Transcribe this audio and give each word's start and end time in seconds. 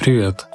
Привет! 0.00 0.46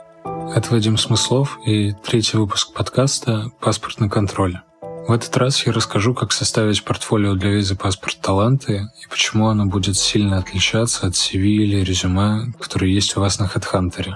Это 0.55 0.71
Вадим 0.71 0.97
Смыслов 0.97 1.59
и 1.67 1.91
третий 2.03 2.35
выпуск 2.35 2.73
подкаста 2.73 3.51
«Паспортный 3.61 4.09
контроль». 4.09 4.57
В 4.81 5.11
этот 5.11 5.37
раз 5.37 5.67
я 5.67 5.71
расскажу, 5.71 6.15
как 6.15 6.31
составить 6.31 6.83
портфолио 6.83 7.35
для 7.35 7.51
визы 7.51 7.75
«Паспорт 7.75 8.17
Таланты» 8.21 8.89
и 9.03 9.07
почему 9.07 9.49
оно 9.49 9.67
будет 9.67 9.97
сильно 9.97 10.39
отличаться 10.39 11.05
от 11.05 11.13
CV 11.13 11.41
или 11.41 11.83
резюме, 11.83 12.53
которые 12.59 12.95
есть 12.95 13.15
у 13.17 13.19
вас 13.19 13.37
на 13.37 13.43
HeadHunter. 13.43 14.13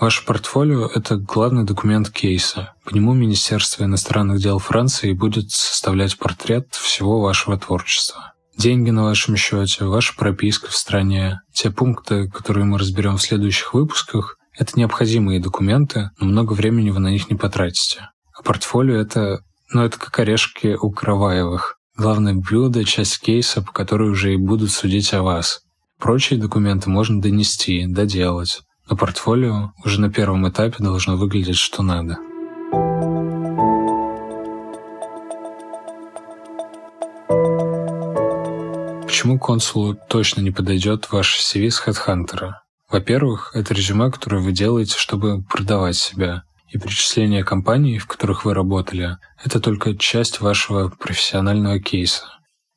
Ваше 0.00 0.24
портфолио— 0.24 0.86
это 0.94 1.16
главный 1.16 1.64
документ 1.64 2.08
кейса. 2.08 2.72
По 2.84 2.94
нему 2.94 3.12
Министерство 3.12 3.84
иностранных 3.84 4.38
дел 4.40 4.58
Франции 4.58 5.12
будет 5.12 5.50
составлять 5.50 6.16
портрет 6.16 6.68
всего 6.72 7.20
вашего 7.20 7.58
творчества. 7.58 8.32
Деньги 8.56 8.88
на 8.88 9.04
вашем 9.04 9.36
счете, 9.36 9.84
ваша 9.84 10.14
прописка 10.16 10.70
в 10.70 10.74
стране, 10.74 11.42
те 11.52 11.70
пункты, 11.70 12.30
которые 12.30 12.64
мы 12.64 12.78
разберем 12.78 13.18
в 13.18 13.22
следующих 13.22 13.74
выпусках, 13.74 14.38
это 14.56 14.78
необходимые 14.78 15.40
документы, 15.40 16.10
но 16.18 16.26
много 16.26 16.52
времени 16.52 16.90
вы 16.90 17.00
на 17.00 17.08
них 17.08 17.30
не 17.30 17.36
потратите. 17.36 18.10
А 18.36 18.42
портфолио— 18.42 18.96
это, 19.00 19.40
ну, 19.72 19.82
это 19.82 19.98
как 19.98 20.18
орешки 20.18 20.76
у 20.80 20.90
Караваевых. 20.90 21.78
Главное 21.96 22.34
блюдо— 22.34 22.84
часть 22.84 23.20
кейса, 23.20 23.62
по 23.62 23.72
которой 23.72 24.10
уже 24.10 24.34
и 24.34 24.36
будут 24.36 24.70
судить 24.70 25.12
о 25.14 25.22
вас. 25.22 25.60
Прочие 25.98 26.40
документы 26.40 26.90
можно 26.90 27.20
донести, 27.20 27.86
доделать. 27.86 28.62
Но 28.88 28.96
портфолио 28.96 29.72
уже 29.84 30.00
на 30.00 30.10
первом 30.10 30.48
этапе 30.48 30.76
должно 30.78 31.16
выглядеть 31.16 31.56
что 31.56 31.82
надо. 31.82 32.18
Почему 39.06 39.38
консулу 39.38 39.96
точно 40.08 40.42
не 40.42 40.50
подойдет 40.50 41.10
ваш 41.10 41.38
CV 41.38 41.70
с 41.70 41.86
HeadHunter? 41.86 42.63
Во-первых, 42.94 43.50
это 43.54 43.74
резюме, 43.74 44.08
которое 44.08 44.40
вы 44.40 44.52
делаете, 44.52 44.96
чтобы 44.96 45.42
продавать 45.42 45.96
себя. 45.96 46.44
И 46.68 46.78
перечисление 46.78 47.42
компаний, 47.42 47.98
в 47.98 48.06
которых 48.06 48.44
вы 48.44 48.54
работали, 48.54 49.18
это 49.44 49.58
только 49.58 49.96
часть 49.96 50.40
вашего 50.40 50.90
профессионального 50.90 51.80
кейса. 51.80 52.22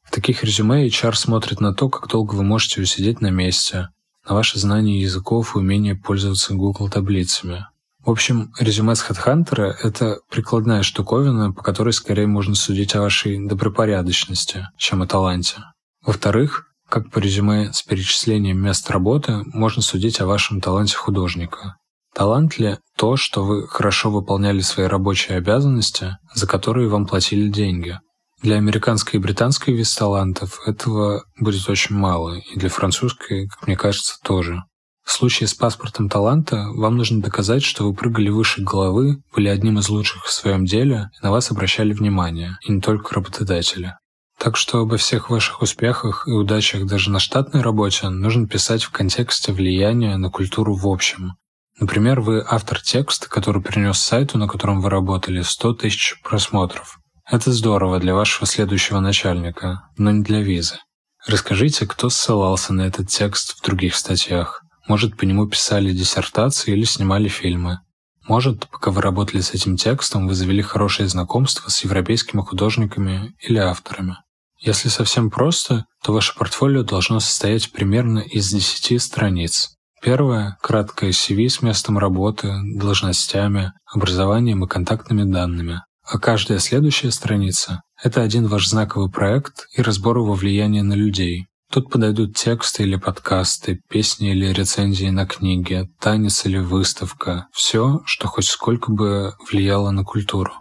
В 0.02 0.10
таких 0.10 0.44
резюме 0.44 0.88
HR 0.88 1.14
смотрит 1.14 1.62
на 1.62 1.72
то, 1.72 1.88
как 1.90 2.10
долго 2.10 2.34
вы 2.34 2.42
можете 2.42 2.82
усидеть 2.82 3.22
на 3.22 3.30
месте, 3.30 3.90
на 4.28 4.34
ваше 4.34 4.58
знание 4.58 5.00
языков 5.00 5.54
и 5.54 5.60
умение 5.60 5.94
пользоваться 5.94 6.56
Google 6.56 6.90
таблицами. 6.90 7.68
В 8.04 8.10
общем, 8.10 8.52
резюме 8.58 8.96
с 8.96 9.08
HeadHunter— 9.08 9.76
это 9.84 10.22
прикладная 10.32 10.82
штуковина, 10.82 11.54
по 11.54 11.62
которой 11.62 11.94
скорее 11.94 12.26
можно 12.26 12.56
судить 12.56 12.96
о 12.96 13.02
вашей 13.02 13.48
добропорядочности, 13.48 14.68
чем 14.78 15.04
о 15.04 15.08
таланте. 15.08 15.58
Во-вторых, 16.04 16.74
как 16.90 17.12
по 17.12 17.20
резюме 17.20 17.72
с 17.74 17.82
перечислением 17.84 18.60
мест 18.60 18.90
работы 18.90 19.44
можно 19.54 19.82
судить 19.82 20.20
о 20.22 20.26
вашем 20.26 20.62
таланте 20.62 20.96
художника. 20.96 21.76
Талант 22.14 22.58
ли 22.58 22.78
то, 22.96 23.16
что 23.16 23.44
вы 23.44 23.68
хорошо 23.68 24.10
выполняли 24.10 24.62
свои 24.62 24.88
рабочие 24.88 25.38
обязанности, 25.38 26.18
за 26.34 26.48
которые 26.48 26.90
вам 26.90 27.06
платили 27.06 27.50
деньги? 27.50 28.00
Для 28.42 28.58
американской 28.58 29.20
и 29.20 29.22
британской 29.22 29.74
виз 29.74 29.96
талантов 29.96 30.60
этого 30.68 31.24
будет 31.40 31.68
очень 31.70 31.96
мало, 31.96 32.38
и 32.38 32.58
для 32.58 32.70
французской, 32.70 33.48
как 33.48 33.68
мне 33.68 33.76
кажется, 33.76 34.16
тоже. 34.24 34.64
В 35.04 35.12
случае 35.12 35.48
с 35.48 35.54
паспортом 35.54 36.10
таланта 36.10 36.68
вам 36.76 36.98
нужно 36.98 37.22
доказать, 37.22 37.64
что 37.64 37.86
вы 37.86 37.94
прыгали 37.94 38.30
выше 38.30 38.62
головы, 38.62 39.22
были 39.34 39.48
одним 39.48 39.80
из 39.80 39.90
лучших 39.90 40.26
в 40.26 40.32
своем 40.32 40.66
деле, 40.66 41.10
и 41.20 41.24
на 41.24 41.32
вас 41.32 41.50
обращали 41.50 41.94
внимание, 41.94 42.58
и 42.62 42.72
не 42.72 42.82
только 42.82 43.16
работодатели. 43.16 43.96
Так 44.40 44.56
что 44.56 44.80
обо 44.80 44.98
всех 44.98 45.30
ваших 45.30 45.62
успехах 45.62 46.28
и 46.28 46.32
удачах 46.32 46.86
даже 46.86 47.10
на 47.10 47.20
штатной 47.20 47.62
работе 47.62 48.10
нужно 48.10 48.48
писать 48.48 48.84
в 48.84 48.92
контексте 48.92 49.52
влияния 49.52 50.16
на 50.18 50.30
культуру 50.30 50.76
в 50.76 50.88
общем. 50.88 51.34
Например, 51.80 52.22
вы 52.22 52.44
автор 52.48 52.80
текста, 52.82 53.30
который 53.30 53.62
принес 53.62 53.98
сайту, 54.00 54.38
на 54.38 54.48
котором 54.48 54.82
вы 54.82 54.90
работали, 54.90 55.42
100 55.42 55.74
тысяч 55.74 56.22
просмотров. 56.24 57.00
Это 57.30 57.52
здорово 57.52 58.00
для 58.00 58.14
вашего 58.14 58.46
следующего 58.48 59.00
начальника, 59.00 59.90
но 59.98 60.12
не 60.12 60.24
для 60.24 60.42
визы. 60.42 60.78
Расскажите, 61.26 61.86
кто 61.86 62.10
ссылался 62.10 62.74
на 62.74 62.82
этот 62.84 63.10
текст 63.10 63.58
в 63.58 63.64
других 63.64 63.96
статьях. 63.96 64.64
Может, 64.88 65.18
по 65.18 65.26
нему 65.26 65.48
писали 65.48 65.92
диссертации 65.92 66.72
или 66.72 66.84
снимали 66.84 67.28
фильмы. 67.28 67.80
Может, 68.28 68.68
пока 68.70 68.92
вы 68.92 69.02
работали 69.02 69.42
с 69.42 69.52
этим 69.52 69.78
текстом, 69.78 70.28
вы 70.28 70.36
завели 70.36 70.62
хорошее 70.62 71.10
знакомство 71.10 71.70
с 71.70 71.84
европейскими 71.84 72.42
художниками 72.42 73.36
или 73.40 73.58
авторами. 73.58 74.18
Если 74.60 74.90
совсем 74.90 75.30
просто, 75.30 75.86
то 76.04 76.14
ваше 76.14 76.36
портфолио 76.36 76.84
должно 76.84 77.20
состоять 77.20 77.72
примерно 77.72 78.20
из 78.20 78.50
10 78.50 79.02
страниц. 79.02 79.78
Первое– 80.02 80.58
краткое 80.62 81.10
CV 81.10 81.50
с 81.50 81.62
местом 81.62 81.98
работы, 81.98 82.54
должностями, 82.76 83.74
образованием 83.92 84.64
и 84.64 84.68
контактными 84.68 85.24
данными. 85.24 85.82
А 86.04 86.20
каждая 86.20 86.60
следующая 86.60 87.12
страница– 87.12 87.82
это 88.04 88.22
один 88.22 88.48
ваш 88.48 88.68
знаковый 88.68 89.12
проект 89.12 89.68
и 89.76 89.82
разбор 89.82 90.18
его 90.18 90.34
влияния 90.34 90.84
на 90.84 90.94
людей. 90.94 91.48
Тут 91.70 91.90
подойдут 91.90 92.38
тексты 92.38 92.84
или 92.84 92.96
подкасты, 92.96 93.82
песни 93.90 94.32
или 94.32 94.54
рецензии 94.54 95.10
на 95.10 95.26
книги, 95.26 95.90
танец 96.00 96.46
или 96.46 96.60
выставка. 96.60 97.48
Все, 97.52 98.02
что 98.06 98.28
хоть 98.28 98.46
сколько 98.46 98.92
бы 98.92 99.34
влияло 99.52 99.92
на 99.92 100.06
культуру. 100.06 100.54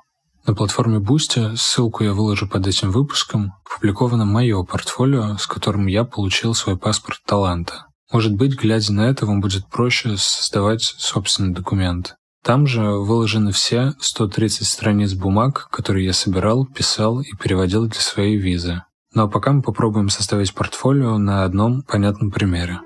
На 0.46 0.54
платформе 0.54 0.98
Boosty, 0.98 1.56
ссылку 1.56 2.04
я 2.04 2.12
выложу 2.12 2.46
под 2.46 2.68
этим 2.68 2.92
выпуском, 2.92 3.54
опубликовано 3.64 4.24
мое 4.24 4.62
портфолио, 4.62 5.36
с 5.38 5.46
которым 5.48 5.86
я 5.86 6.04
получил 6.04 6.54
свой 6.54 6.78
паспорт 6.78 7.20
таланта. 7.26 7.86
Может 8.12 8.32
быть, 8.34 8.54
глядя 8.54 8.92
на 8.92 9.08
это, 9.08 9.26
вам 9.26 9.40
будет 9.40 9.66
проще 9.66 10.16
создавать 10.16 10.82
собственный 10.82 11.52
документ. 11.52 12.14
Там 12.44 12.68
же 12.68 12.80
выложены 12.80 13.50
все 13.50 13.94
130 13.98 14.64
страниц 14.64 15.14
бумаг, 15.14 15.68
которые 15.72 16.06
я 16.06 16.12
собирал, 16.12 16.64
писал 16.64 17.20
и 17.20 17.32
переводил 17.42 17.88
для 17.88 18.00
своей 18.00 18.36
визы. 18.36 18.82
Ну 19.14 19.24
а 19.24 19.28
пока 19.28 19.50
мы 19.50 19.62
попробуем 19.62 20.10
составить 20.10 20.54
портфолио 20.54 21.18
на 21.18 21.42
одном 21.42 21.82
понятном 21.82 22.30
примере. 22.30 22.78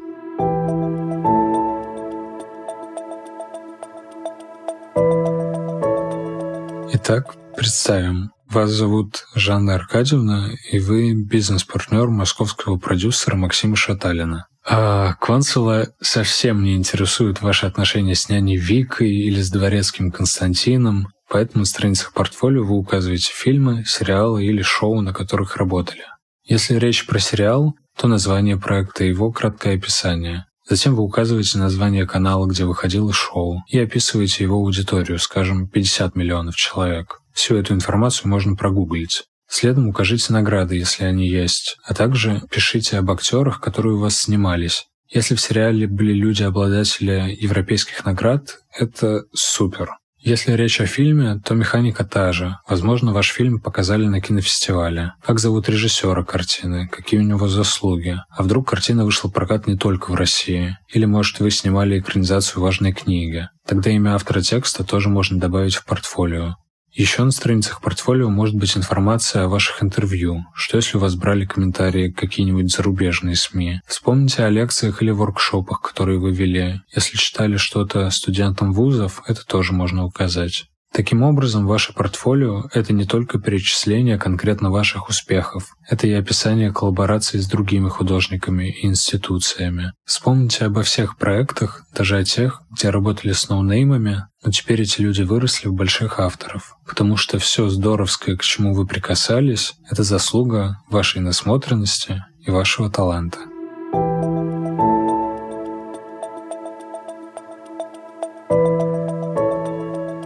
Итак, 6.93 7.35
Представим. 7.61 8.31
Вас 8.49 8.71
зовут 8.71 9.27
Жанна 9.35 9.75
Аркадьевна, 9.75 10.49
и 10.73 10.79
вы 10.79 11.13
бизнес-партнер 11.13 12.09
московского 12.09 12.79
продюсера 12.79 13.37
Максима 13.37 13.77
Шаталина. 13.77 14.47
А 14.67 15.13
консула 15.21 15.89
совсем 16.01 16.65
не 16.65 16.75
интересуют 16.75 17.43
ваши 17.43 17.67
отношения 17.67 18.15
с 18.15 18.31
няней 18.31 18.57
Викой 18.57 19.11
или 19.11 19.43
с 19.43 19.51
дворецким 19.51 20.11
Константином, 20.11 21.09
поэтому 21.29 21.61
на 21.61 21.67
страницах 21.67 22.15
портфолио 22.15 22.65
вы 22.65 22.79
указываете 22.79 23.31
фильмы, 23.31 23.85
сериалы 23.85 24.43
или 24.43 24.63
шоу, 24.63 25.03
на 25.03 25.13
которых 25.13 25.59
работали. 25.59 26.05
Если 26.47 26.77
речь 26.77 27.07
про 27.07 27.19
сериал, 27.19 27.75
то 27.95 28.09
название 28.09 28.57
проекта 28.57 29.05
и 29.05 29.09
его 29.09 29.33
краткое 29.33 29.75
описание. 29.75 30.47
Затем 30.67 30.95
вы 30.95 31.03
указываете 31.03 31.59
название 31.59 32.07
канала, 32.07 32.47
где 32.47 32.65
выходило 32.65 33.13
шоу, 33.13 33.59
и 33.69 33.79
описываете 33.79 34.45
его 34.45 34.57
аудиторию, 34.57 35.19
скажем, 35.19 35.69
50 35.69 36.17
миллионов 36.17 36.57
человек. 36.57 37.21
Всю 37.41 37.57
эту 37.57 37.73
информацию 37.73 38.29
можно 38.29 38.55
прогуглить. 38.55 39.23
Следом 39.49 39.89
укажите 39.89 40.31
награды, 40.31 40.77
если 40.77 41.05
они 41.05 41.27
есть, 41.27 41.79
а 41.87 41.95
также 41.95 42.43
пишите 42.51 42.99
об 42.99 43.11
актерах, 43.11 43.63
которые 43.63 43.95
у 43.95 43.99
вас 43.99 44.15
снимались. 44.15 44.85
Если 45.09 45.35
в 45.35 45.41
сериале 45.41 45.87
были 45.87 46.13
люди-обладатели 46.13 47.35
европейских 47.41 48.05
наград, 48.05 48.59
это 48.79 49.23
супер. 49.33 49.93
Если 50.19 50.53
речь 50.53 50.83
о 50.83 50.87
фильме, 50.87 51.41
то 51.43 51.55
механика 51.55 52.05
та 52.05 52.31
же. 52.33 52.59
Возможно, 52.69 53.15
ваш 53.15 53.31
фильм 53.31 53.59
показали 53.59 54.05
на 54.05 54.21
кинофестивале. 54.21 55.15
Как 55.25 55.39
зовут 55.39 55.67
режиссера 55.67 56.23
картины? 56.23 56.89
Какие 56.89 57.21
у 57.21 57.25
него 57.25 57.49
заслуги? 57.49 58.19
А 58.29 58.43
вдруг 58.43 58.69
картина 58.69 59.07
вышла 59.07 59.31
в 59.31 59.33
прокат 59.33 59.67
не 59.67 59.79
только 59.79 60.11
в 60.11 60.15
России? 60.15 60.77
Или, 60.93 61.07
может, 61.07 61.41
вы 61.41 61.51
снимали 61.51 61.99
экранизацию 61.99 62.63
важной 62.63 62.93
книги? 62.93 63.49
Тогда 63.67 63.89
имя 63.89 64.15
автора 64.15 64.43
текста 64.43 64.85
тоже 64.85 65.09
можно 65.09 65.41
добавить 65.41 65.77
в 65.77 65.87
портфолио. 65.87 66.57
Еще 66.93 67.23
на 67.23 67.31
страницах 67.31 67.81
портфолио 67.81 68.29
может 68.29 68.57
быть 68.57 68.77
информация 68.77 69.45
о 69.45 69.49
ваших 69.49 69.83
интервью. 69.83 70.45
Что 70.55 70.77
если 70.77 70.97
у 70.97 71.01
вас 71.01 71.15
брали 71.15 71.45
комментарии 71.45 72.11
какие-нибудь 72.11 72.71
зарубежные 72.71 73.37
СМИ? 73.37 73.81
Вспомните 73.87 74.45
о 74.45 74.51
лекциях 74.51 75.01
или 75.01 75.11
воркшопах, 75.11 75.83
которые 75.83 76.19
вы 76.19 76.33
вели. 76.33 76.81
Если 76.95 77.17
читали 77.17 77.57
что-то 77.57 78.11
студентам 78.11 78.73
вузов, 78.73 79.23
это 79.27 79.47
тоже 79.47 79.73
можно 79.73 80.05
указать. 80.05 80.65
Таким 80.93 81.23
образом, 81.23 81.67
ваше 81.67 81.93
портфолио— 81.93 82.65
это 82.73 82.93
не 82.93 83.05
только 83.05 83.39
перечисление 83.39 84.19
конкретно 84.19 84.71
ваших 84.71 85.09
успехов, 85.09 85.69
это 85.89 86.09
и 86.09 86.13
описание 86.13 86.73
коллабораций 86.73 87.41
с 87.41 87.47
другими 87.47 87.89
художниками 87.89 88.71
и 88.71 88.87
институциями. 88.87 89.93
Вспомните 90.05 90.65
обо 90.65 90.83
всех 90.83 91.17
проектах, 91.17 91.85
даже 91.95 92.19
о 92.19 92.25
тех, 92.25 92.63
где 92.73 92.91
работали 92.91 93.33
с 93.33 93.49
ноунеймами, 93.49 94.25
но 94.45 94.51
теперь 94.51 94.83
эти 94.83 95.01
люди 95.01 95.23
выросли 95.23 95.69
в 95.69 95.75
больших 95.75 96.19
авторов, 96.19 96.75
потому 96.85 97.17
что 97.17 97.39
все 97.39 97.69
здоровское, 97.69 98.37
к 98.37 98.43
чему 98.43 98.75
вы 98.75 98.85
прикасались, 98.85 99.75
это 99.89 100.03
заслуга 100.03 100.79
вашей 100.89 101.21
насмотренности 101.21 102.25
и 102.45 102.51
вашего 102.51 102.91
таланта. 102.91 103.39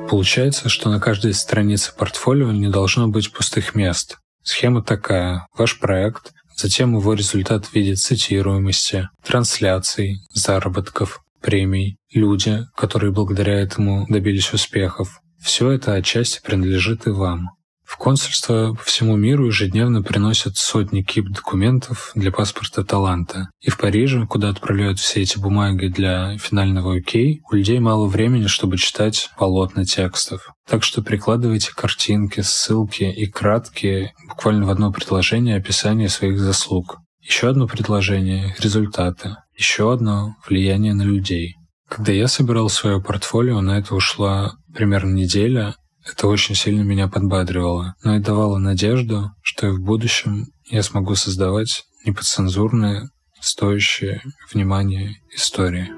Получается, 0.09 0.69
что 0.69 0.91
на 0.91 1.01
каждой 1.01 1.35
странице 1.35 1.93
портфолио 1.97 2.53
не 2.53 2.69
должно 2.69 3.09
быть 3.09 3.33
пустых 3.33 3.75
мест. 3.75 4.19
Схема 4.43 4.83
такая. 4.83 5.47
Ваш 5.57 5.81
проект, 5.81 6.33
затем 6.57 6.97
его 6.97 7.15
результат 7.15 7.67
в 7.67 7.75
виде 7.75 7.95
цитируемости, 7.95 9.09
трансляций, 9.25 10.19
заработков, 10.31 11.21
премий, 11.41 11.97
люди, 12.13 12.65
которые 12.77 13.13
благодаря 13.13 13.61
этому 13.61 14.07
добились 14.09 14.53
успехов. 14.53 15.21
Все 15.43 15.71
это 15.71 15.95
отчасти 15.95 16.41
принадлежит 16.43 17.07
и 17.07 17.11
вам. 17.11 17.49
В 17.95 17.97
консульство 17.97 18.75
по 18.75 18.83
всему 18.83 19.15
миру 19.15 19.47
ежедневно 19.47 20.03
приносят 20.03 20.57
сотни 20.57 21.03
кип 21.03 21.29
документов 21.29 22.11
для 22.17 22.33
паспорта 22.33 22.83
таланта. 22.83 23.51
И 23.61 23.71
в 23.71 23.79
Париже, 23.79 24.27
куда 24.27 24.49
отправляют 24.49 24.99
все 24.99 25.23
эти 25.23 25.39
бумаги 25.39 25.87
для 25.87 26.37
финального 26.39 26.97
окей, 26.97 27.41
у 27.49 27.55
людей 27.55 27.79
мало 27.79 28.09
времени, 28.09 28.49
чтобы 28.49 28.79
читать 28.79 29.31
полотна 29.39 29.85
текстов. 29.85 30.55
Так 30.69 30.83
что 30.83 31.03
прикладывайте 31.03 31.71
картинки, 31.73 32.41
ссылки 32.41 33.05
и 33.05 33.27
краткие, 33.27 34.13
буквально 34.29 34.67
в 34.67 34.71
одно 34.71 34.91
предложение 34.91 35.57
описание 35.57 36.09
своих 36.09 36.41
заслуг. 36.41 36.97
Еще 37.23 37.49
одно 37.49 37.69
предложение— 37.69 38.57
результаты. 38.59 39.37
Еще 39.57 39.93
одно— 39.93 40.35
влияние 40.49 40.95
на 40.95 41.03
людей. 41.03 41.55
Когда 41.89 42.11
я 42.11 42.27
собирал 42.27 42.69
свое 42.71 43.01
портфолио, 43.01 43.61
на 43.61 43.79
это 43.79 43.95
ушла 43.95 44.57
примерно 44.75 45.15
неделя, 45.15 45.77
это 46.07 46.29
очень 46.29 46.55
сильно 46.55 46.83
меня 46.83 47.09
подбадривало, 47.09 47.95
но 48.03 48.17
и 48.17 48.21
давало 48.21 48.59
надежду, 48.59 49.31
что 49.43 49.69
и 49.69 49.71
в 49.71 49.81
будущем 49.81 50.47
я 50.67 50.83
смогу 50.83 51.15
создавать 51.15 51.85
неподцензурные, 52.05 53.09
стоящие 53.41 54.23
внимания 54.53 55.17
истории. 55.35 55.91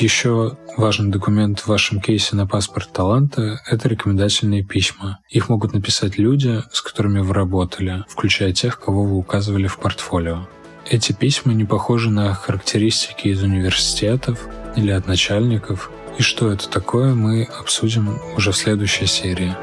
Еще 0.00 0.58
важный 0.76 1.10
документ 1.10 1.60
в 1.60 1.68
вашем 1.68 2.00
кейсе 2.00 2.34
на 2.34 2.46
паспорт 2.46 2.92
таланта— 2.92 3.60
это 3.70 3.88
рекомендательные 3.88 4.64
письма. 4.64 5.20
Их 5.30 5.48
могут 5.48 5.72
написать 5.72 6.18
люди, 6.18 6.62
с 6.72 6.82
которыми 6.82 7.20
вы 7.20 7.32
работали, 7.32 8.04
включая 8.08 8.52
тех, 8.52 8.80
кого 8.80 9.04
вы 9.04 9.16
указывали 9.16 9.68
в 9.68 9.78
портфолио. 9.78 10.48
Эти 10.90 11.12
письма 11.12 11.54
не 11.54 11.64
похожи 11.64 12.10
на 12.10 12.34
характеристики 12.34 13.28
из 13.28 13.42
университетов 13.42 14.46
или 14.76 14.90
от 14.90 15.06
начальников, 15.06 15.90
и 16.18 16.22
что 16.22 16.52
это 16.52 16.68
такое, 16.68 17.14
мы 17.14 17.44
обсудим 17.44 18.18
уже 18.36 18.52
в 18.52 18.56
следующей 18.56 19.06
серии. 19.06 19.56